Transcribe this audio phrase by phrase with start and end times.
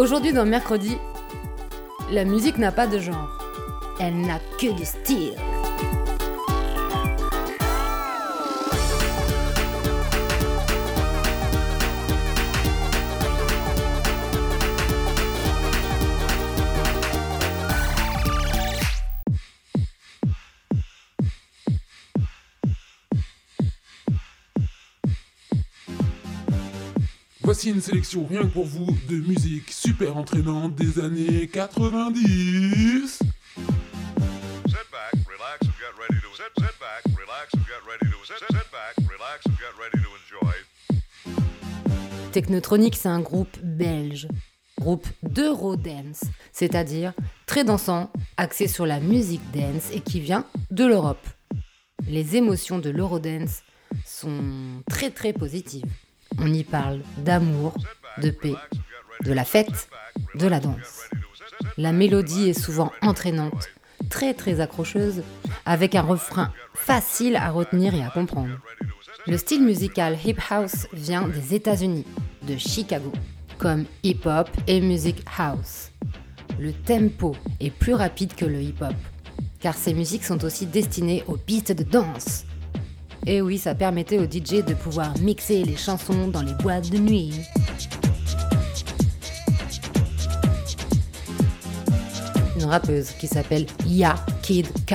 [0.00, 0.96] Aujourd'hui dans Mercredi,
[2.10, 3.38] la musique n'a pas de genre.
[4.00, 5.34] Elle n'a que du style.
[27.62, 33.18] Voici une sélection rien que pour vous de musique super entraînante des années 90.
[33.18, 33.26] Sit
[34.90, 38.38] back, relax, and get ready to sit, sit back, relax, and get ready to sit,
[38.48, 40.54] sit back, relax, and get ready to enjoy.
[42.32, 44.26] Technotronic, c'est un groupe belge,
[44.78, 46.22] groupe d'Eurodance,
[46.52, 47.12] c'est-à-dire
[47.44, 51.28] très dansant, axé sur la musique dance et qui vient de l'Europe.
[52.08, 53.64] Les émotions de l'Eurodance
[54.06, 55.84] sont très très positives.
[56.38, 57.74] On y parle d'amour,
[58.18, 58.54] de paix,
[59.24, 59.88] de la fête,
[60.34, 61.08] de la danse.
[61.76, 63.68] La mélodie est souvent entraînante,
[64.08, 65.22] très très accrocheuse,
[65.66, 68.58] avec un refrain facile à retenir et à comprendre.
[69.26, 72.06] Le style musical hip house vient des États-Unis,
[72.42, 73.12] de Chicago,
[73.58, 75.90] comme hip hop et music house.
[76.58, 78.94] Le tempo est plus rapide que le hip hop,
[79.60, 82.44] car ces musiques sont aussi destinées aux beats de danse.
[83.26, 86.98] Et oui, ça permettait aux DJ de pouvoir mixer les chansons dans les boîtes de
[86.98, 87.32] nuit.
[92.56, 94.94] Une rappeuse qui s'appelle Ya Kid K.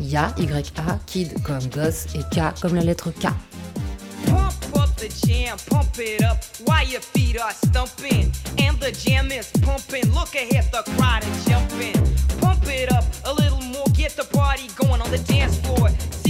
[0.00, 3.28] Ya, Y-A, Kid comme gosse et K comme la lettre K.
[5.00, 8.30] The jam, pump it up while your feet are stumping?
[8.58, 10.12] And the jam is pumping.
[10.12, 11.96] Look ahead, the crowd is jumping.
[12.38, 15.88] Pump it up a little more, get the party going on the dance floor.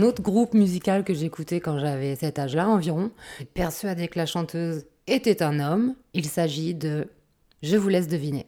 [0.00, 3.10] Autre groupe musical que j'écoutais quand j'avais cet âge-là environ.
[3.52, 7.08] Persuadée que la chanteuse était un homme, il s'agit de
[7.62, 8.46] Je vous laisse deviner.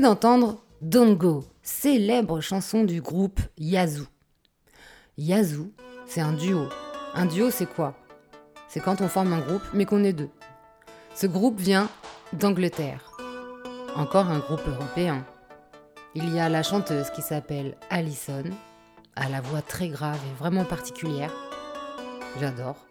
[0.00, 4.06] D'entendre Don't Go, célèbre chanson du groupe Yazoo.
[5.18, 5.72] Yazoo,
[6.06, 6.68] c'est un duo.
[7.14, 7.94] Un duo, c'est quoi?
[8.68, 10.30] C'est quand on forme un groupe, mais qu'on est deux.
[11.14, 11.88] Ce groupe vient
[12.32, 13.12] d'Angleterre.
[13.96, 15.24] Encore un groupe européen.
[16.14, 18.44] Il y a la chanteuse qui s'appelle Alison,
[19.16, 21.32] à la voix très grave et vraiment particulière.
[22.40, 22.86] J'adore.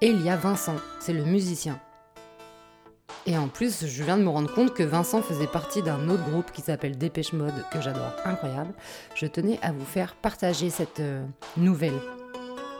[0.00, 1.80] Et il y a Vincent, c'est le musicien.
[3.28, 6.24] Et en plus, je viens de me rendre compte que Vincent faisait partie d'un autre
[6.30, 8.72] groupe qui s'appelle Dépêche Mode, que j'adore, incroyable.
[9.14, 11.22] Je tenais à vous faire partager cette euh,
[11.58, 12.00] nouvelle.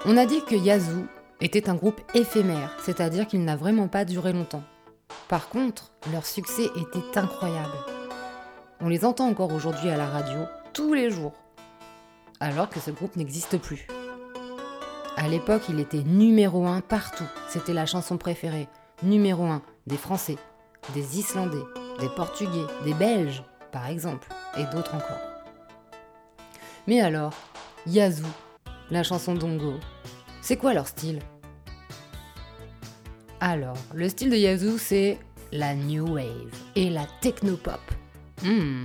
[0.06, 1.04] On a dit que Yazoo
[1.42, 4.62] était un groupe éphémère, c'est-à-dire qu'il n'a vraiment pas duré longtemps.
[5.28, 7.76] Par contre, leur succès était incroyable.
[8.80, 10.38] On les entend encore aujourd'hui à la radio,
[10.72, 11.34] tous les jours,
[12.40, 13.86] alors que ce groupe n'existe plus.
[15.18, 17.28] À l'époque, il était numéro un partout.
[17.50, 18.66] C'était la chanson préférée.
[19.02, 20.36] Numéro un des Français,
[20.94, 21.64] des Islandais,
[21.98, 23.42] des Portugais, des Belges,
[23.72, 25.18] par exemple, et d'autres encore.
[26.86, 27.34] Mais alors,
[27.86, 28.26] Yazoo,
[28.90, 29.74] la chanson d'Ongo,
[30.40, 31.20] c'est quoi leur style?
[33.40, 35.18] Alors, le style de Yazoo, c'est
[35.52, 37.80] la New Wave et la Technopop.
[38.42, 38.84] Hmm.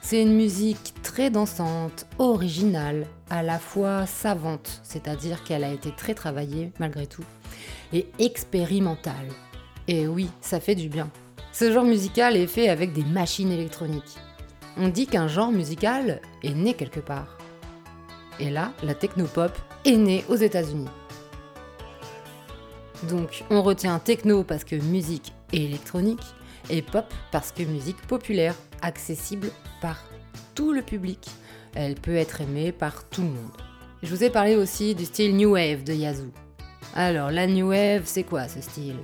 [0.00, 6.14] C'est une musique très dansante, originale, à la fois savante, c'est-à-dire qu'elle a été très
[6.14, 7.24] travaillée malgré tout,
[7.92, 9.28] et expérimentale.
[9.88, 11.10] Et oui, ça fait du bien.
[11.52, 14.18] Ce genre musical est fait avec des machines électroniques.
[14.76, 17.38] On dit qu'un genre musical est né quelque part.
[18.38, 19.50] Et là, la technopop
[19.84, 20.88] est née aux États-Unis.
[23.08, 26.22] Donc, on retient techno parce que musique électronique,
[26.70, 30.04] et pop parce que musique populaire, accessible par
[30.54, 31.26] tout le public.
[31.74, 33.56] Elle peut être aimée par tout le monde.
[34.02, 36.30] Je vous ai parlé aussi du style New Wave de Yazoo.
[36.94, 38.98] Alors, la New Wave, c'est quoi ce style?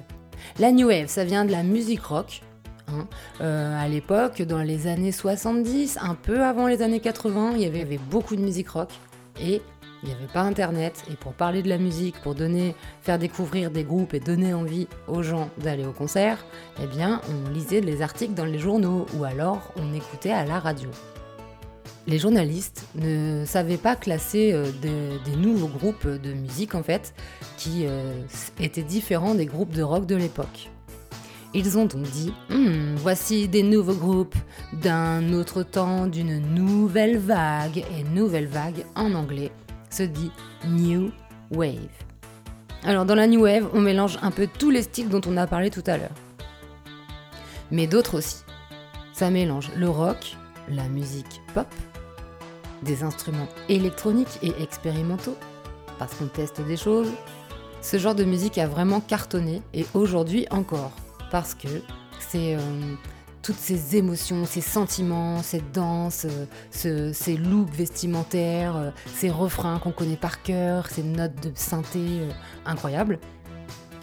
[0.59, 2.43] La New Wave, ça vient de la musique rock.
[2.89, 3.07] hein.
[3.41, 7.67] Euh, à l'époque, dans les années 70, un peu avant les années 80, il y
[7.67, 8.91] avait, avait beaucoup de musique rock.
[9.41, 9.63] Et
[10.03, 11.03] il n'y avait pas Internet.
[11.11, 14.87] Et pour parler de la musique, pour donner, faire découvrir des groupes et donner envie
[15.09, 16.45] aux gens d'aller au concert,
[16.83, 20.59] eh bien, on lisait les articles dans les journaux ou alors on écoutait à la
[20.59, 20.91] radio.
[22.07, 27.15] Les journalistes ne savaient pas classer euh, des, nouveaux groupes de musique en fait
[27.57, 28.21] qui euh,
[28.61, 30.71] étaient différents des groupes de rock de l'époque.
[31.55, 34.35] Ils ont donc dit Hmm, voici des nouveaux groupes
[34.73, 39.53] d'un autre temps, d'une nouvelle vague, et nouvelle vague en anglais
[39.89, 40.31] se dit
[40.67, 41.11] New
[41.53, 41.79] Wave.
[42.83, 45.47] Alors dans la New Wave, on mélange un peu tous les styles dont on a
[45.47, 46.15] parlé tout à l'heure.
[47.71, 48.43] Mais d'autres aussi.
[49.13, 50.37] Ça mélange le rock,
[50.69, 51.69] la musique pop,
[52.85, 55.37] des instruments électroniques et expérimentaux,
[55.99, 57.09] parce qu'on teste des choses.
[57.83, 60.93] Ce genre de musique a vraiment cartonné, et aujourd'hui encore,
[61.31, 61.69] parce que
[62.37, 62.59] euh,
[63.43, 69.79] toutes ces émotions, ces sentiments, cette danse, euh, ce- ces looks vestimentaires, euh, ces refrains
[69.79, 72.01] qu'on connaît par cœur, ces notes de synthé
[72.67, 73.19] incroyables,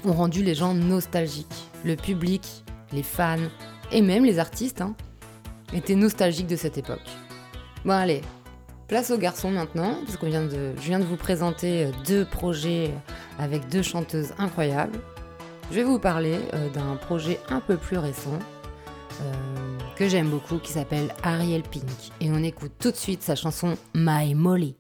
[0.05, 1.67] ont rendu les gens nostalgiques.
[1.83, 3.37] Le public, les fans,
[3.91, 4.95] et même les artistes, hein,
[5.73, 7.07] étaient nostalgiques de cette époque.
[7.83, 8.21] Bon allez,
[8.91, 12.91] place aux garçons maintenant, parce je viens de vous présenter euh, deux projets
[13.39, 14.99] avec deux chanteuses incroyables.
[15.69, 18.37] Je vais vous parler euh, d'un projet un peu plus récent
[19.21, 19.33] euh,
[19.95, 21.87] que j'aime beaucoup qui s'appelle Ariel Pink.
[22.19, 24.75] Et on écoute tout de suite sa chanson My Molly.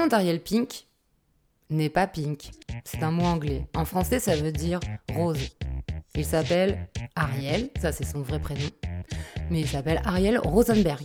[0.00, 0.86] Le vrai nom d'Ariel Pink
[1.68, 2.52] n'est pas Pink,
[2.84, 3.66] c'est un mot anglais.
[3.76, 4.80] En français, ça veut dire
[5.14, 5.50] rose.
[6.14, 8.70] Il s'appelle Ariel, ça c'est son vrai prénom,
[9.50, 11.04] mais il s'appelle Ariel Rosenberg.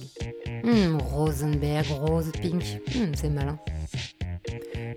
[0.64, 2.64] Hmm, Rosenberg, Rose, Pink,
[2.96, 3.60] Hmm, c'est malin.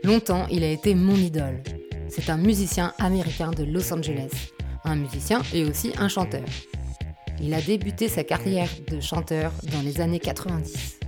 [0.05, 1.61] Longtemps, il a été mon idole.
[2.09, 4.53] C'est un musicien américain de Los Angeles,
[4.85, 6.45] un musicien et aussi un chanteur.
[7.41, 11.01] Il a débuté sa carrière de chanteur dans les années 90.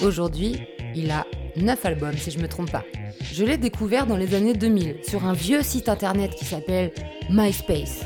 [0.00, 0.60] Aujourd'hui,
[0.94, 1.26] il a
[1.56, 2.84] 9 albums si je me trompe pas.
[3.32, 6.92] Je l'ai découvert dans les années 2000 sur un vieux site internet qui s'appelle
[7.30, 8.04] MySpace.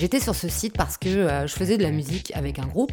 [0.00, 2.90] J'étais sur ce site parce que euh, je faisais de la musique avec un groupe.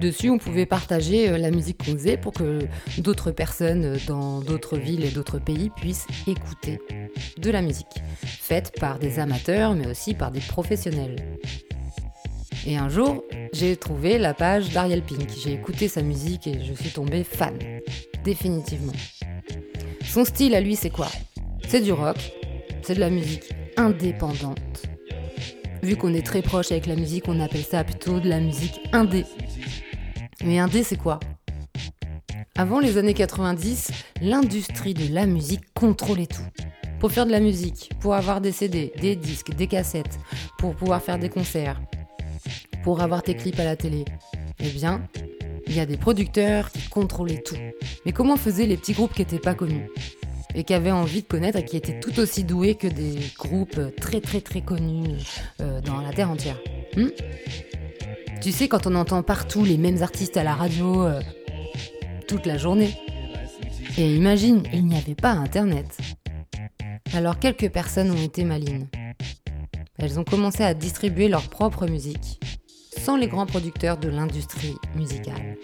[0.00, 2.66] Dessus, on pouvait partager euh, la musique qu'on faisait pour que
[2.98, 6.80] d'autres personnes euh, dans d'autres villes et d'autres pays puissent écouter
[7.38, 11.16] de la musique, faite par des amateurs mais aussi par des professionnels.
[12.66, 15.30] Et un jour, j'ai trouvé la page d'Ariel Pink.
[15.42, 17.54] J'ai écouté sa musique et je suis tombée fan.
[18.24, 18.92] Définitivement.
[20.04, 21.08] Son style à lui, c'est quoi?
[21.68, 22.16] C'est du rock,
[22.82, 24.90] c'est de la musique indépendante,
[25.82, 28.80] Vu qu'on est très proche avec la musique, on appelle ça plutôt de la musique
[28.92, 29.24] indé.
[30.44, 31.18] Mais indé, c'est quoi?
[32.56, 36.42] Avant les années 90, l'industrie de la musique contrôlait tout.
[36.98, 40.18] Pour faire de la musique, pour avoir des CD, des disques, des cassettes,
[40.58, 41.80] pour pouvoir faire des concerts,
[42.84, 44.04] pour avoir tes clips à la télé,
[44.58, 45.00] eh bien,
[45.70, 47.56] il y a des producteurs qui contrôlaient tout.
[48.04, 49.88] Mais comment faisaient les petits groupes qui n'étaient pas connus
[50.54, 53.80] et qui avaient envie de connaître et qui étaient tout aussi doués que des groupes
[53.96, 55.24] très très très connus
[55.60, 56.58] euh, dans la terre entière?
[56.96, 57.08] Hmm?
[58.42, 61.20] Tu sais, quand on entend partout les mêmes artistes à la radio euh,
[62.26, 62.96] toute la journée.
[63.96, 65.98] Et imagine, il n'y avait pas Internet.
[67.14, 68.88] Alors quelques personnes ont été malines.
[69.98, 72.40] Elles ont commencé à distribuer leur propre musique,
[73.16, 75.56] les grands producteurs de l'industrie musicale.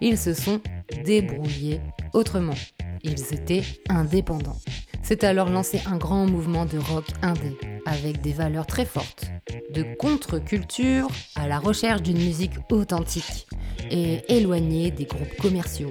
[0.00, 0.60] Ils se sont
[1.04, 1.80] débrouillés
[2.12, 2.54] autrement.
[3.02, 4.58] Ils étaient indépendants.
[5.02, 9.26] C'est alors lancé un grand mouvement de rock indé, avec des valeurs très fortes,
[9.72, 13.46] de contre-culture à la recherche d'une musique authentique
[13.90, 15.90] et éloignée des groupes commerciaux.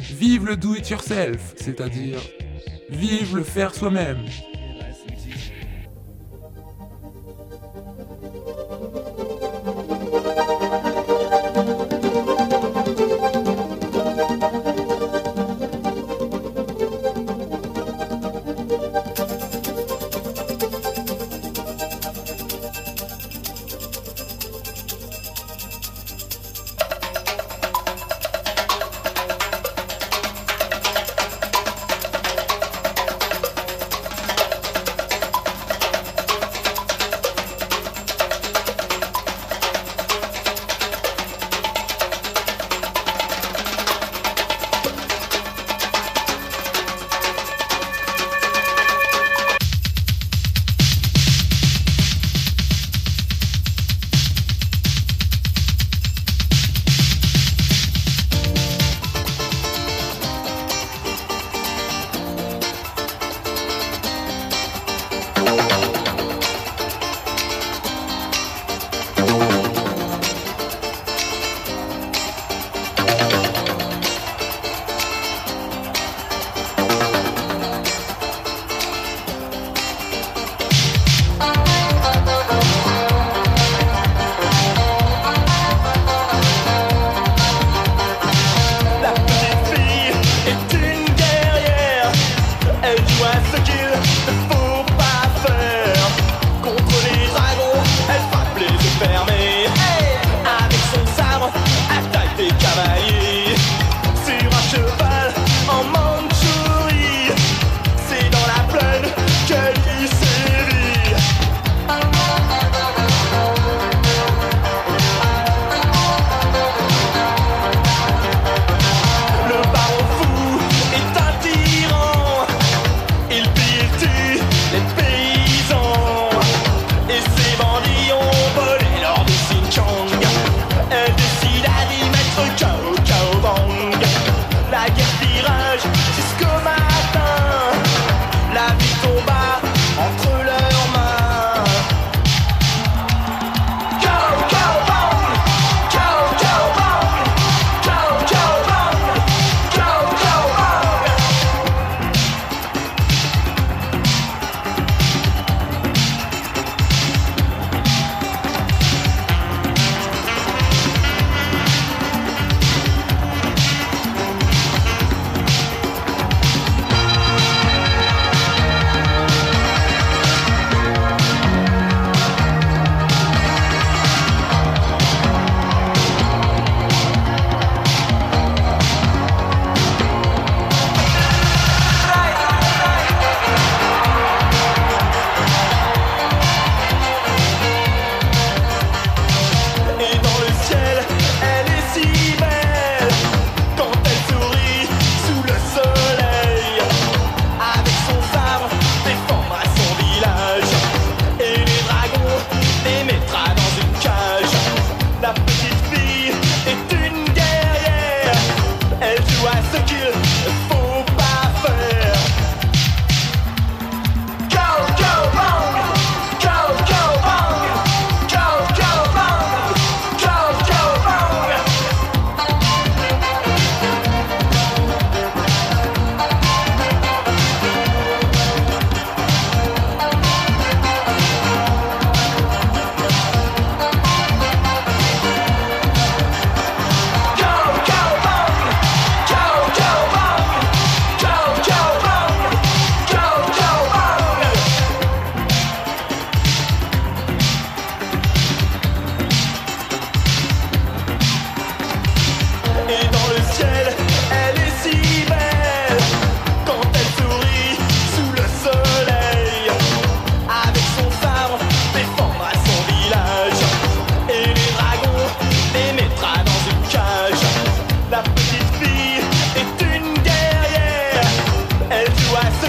[0.00, 2.20] Vive le do it yourself, c'est-à-dire
[2.90, 4.24] vive le faire soi-même.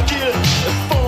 [0.07, 1.02] kill.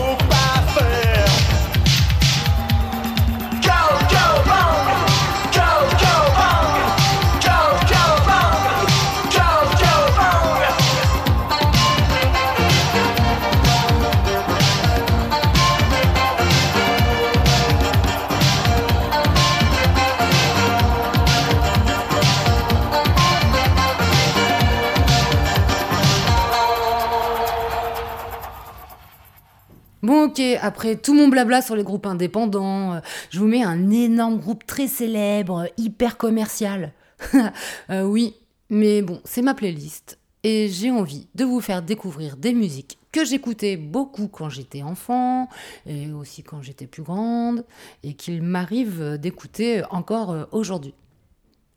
[30.36, 34.38] Ok, après tout mon blabla sur les groupes indépendants, euh, je vous mets un énorme
[34.38, 36.92] groupe très célèbre, hyper commercial.
[37.92, 38.34] Euh, oui,
[38.70, 40.18] mais bon, c'est ma playlist.
[40.44, 45.48] Et j'ai envie de vous faire découvrir des musiques que j'écoutais beaucoup quand j'étais enfant,
[45.86, 47.64] et aussi quand j'étais plus grande,
[48.04, 50.96] et qu'il m'arrive d'écouter encore euh, aujourd'hui.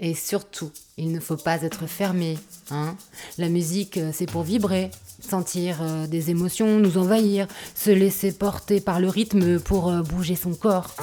[0.00, 2.38] Et surtout, il ne faut pas être fermé.
[2.70, 2.94] Hein
[3.36, 8.80] La musique, euh, c'est pour vibrer, sentir euh, des émotions nous envahir, se laisser porter
[8.80, 10.94] par le rythme pour euh, bouger son corps.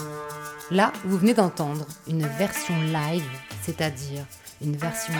[0.72, 3.26] Là, vous venez d'entendre une version live,
[3.64, 4.26] c'est-à-dire
[4.62, 5.14] une version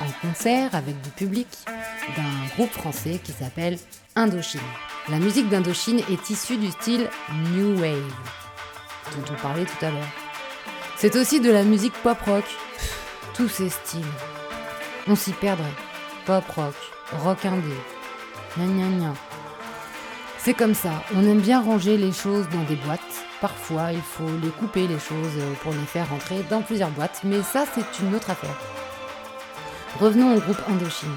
[0.00, 1.46] en concert avec du public
[2.16, 3.78] d'un groupe français qui s'appelle
[4.16, 4.60] Indochine.
[5.10, 7.08] La musique d'Indochine est issue du style
[7.52, 8.12] New Wave,
[9.16, 10.12] dont on parlait tout à l'heure.
[10.96, 12.44] C'est aussi de la musique pop rock,
[13.38, 14.02] tous ces styles.
[15.06, 15.64] On s'y perdrait.
[16.26, 16.74] Pop rock,
[17.22, 17.76] rock indé,
[18.56, 19.14] gna.
[20.38, 23.00] C'est comme ça, on aime bien ranger les choses dans des boîtes.
[23.40, 27.20] Parfois, il faut les couper les choses euh, pour les faire rentrer dans plusieurs boîtes,
[27.22, 28.58] mais ça, c'est une autre affaire.
[30.00, 31.14] Revenons au groupe Indochine.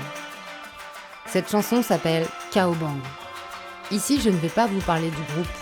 [1.26, 3.00] Cette chanson s'appelle Kaobang.
[3.90, 5.58] Ici, je ne vais pas vous parler du groupe,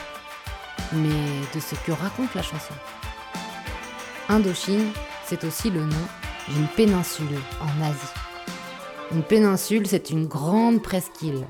[0.91, 2.74] mais de ce que raconte la chanson.
[4.28, 4.91] Indochine,
[5.26, 6.08] c'est aussi le nom
[6.53, 8.13] d'une péninsule en Asie.
[9.12, 11.45] Une péninsule, c'est une grande presqu'île.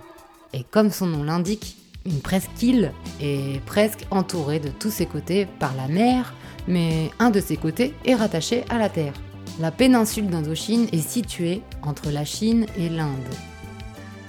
[0.53, 5.75] Et comme son nom l'indique, une presqu'île est presque entourée de tous ses côtés par
[5.75, 6.33] la mer,
[6.67, 9.13] mais un de ses côtés est rattaché à la terre.
[9.59, 13.17] La péninsule d'Indochine est située entre la Chine et l'Inde.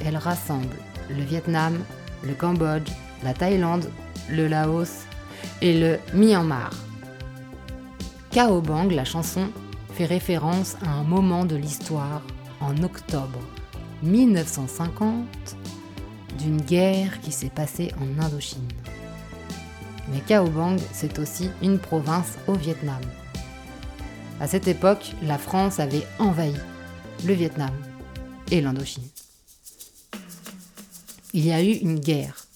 [0.05, 0.75] Elle rassemble
[1.09, 1.79] le Vietnam,
[2.25, 2.91] le Cambodge,
[3.23, 3.89] la Thaïlande,
[4.29, 5.07] le Laos
[5.63, 6.71] et le Myanmar.
[8.31, 9.49] Kao Bang, la chanson,
[9.93, 12.23] fait référence à un moment de l'histoire
[12.61, 13.39] en octobre
[14.03, 15.27] 1950
[16.39, 18.69] d'une guerre qui s'est passée en Indochine.
[20.09, 23.01] Mais Cao Bang, c'est aussi une province au Vietnam.
[24.41, 26.55] À cette époque, la France avait envahi
[27.27, 27.73] le Vietnam
[28.51, 29.07] et l'Indochine.
[31.33, 32.47] Il y a eu une guerre.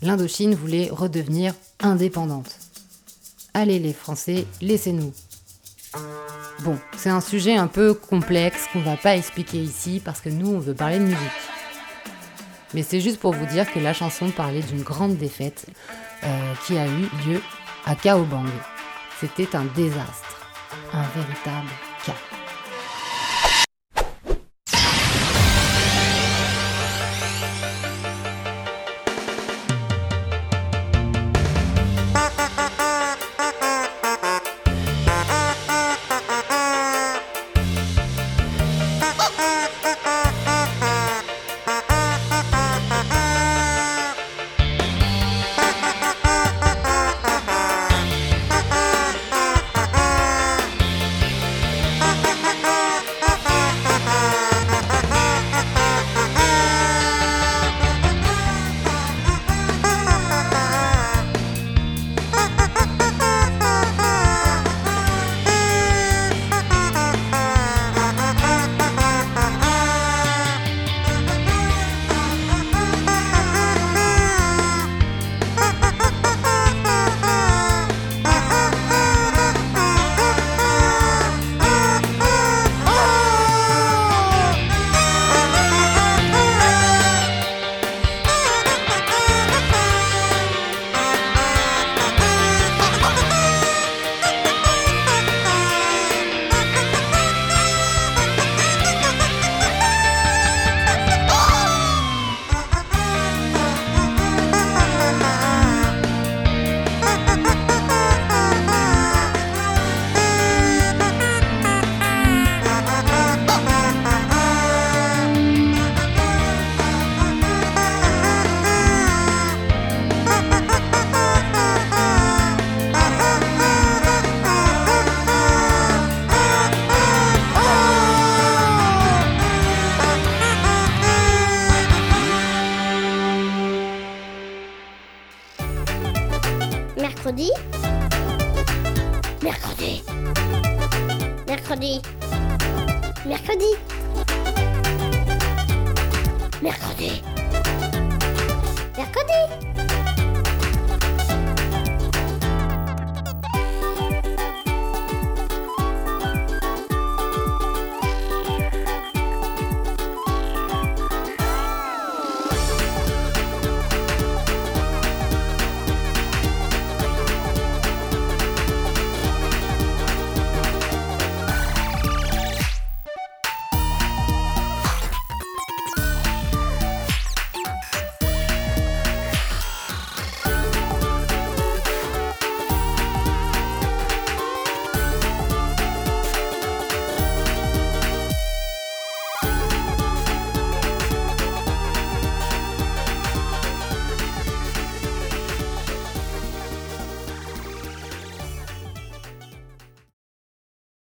[0.00, 2.58] L'Indochine voulait redevenir indépendante.
[3.52, 5.12] Allez les Français, laissez-nous.
[6.60, 10.48] Bon, c'est un sujet un peu complexe qu'on va pas expliquer ici parce que nous
[10.48, 11.18] on veut parler de musique.
[12.74, 15.66] Mais c'est juste pour vous dire que la chanson parlait d'une grande défaite
[16.24, 17.40] euh, qui a eu lieu
[17.86, 18.46] à Kaobang.
[19.20, 20.48] C'était un désastre,
[20.92, 21.70] un véritable
[22.04, 22.43] chaos.